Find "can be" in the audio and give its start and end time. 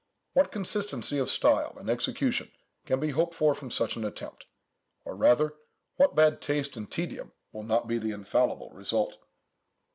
2.87-3.11